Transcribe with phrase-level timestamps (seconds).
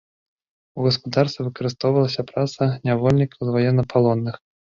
[0.77, 4.35] У гаспадарцы выкарыстоўвалася праца нявольнікаў з ваеннапалонных.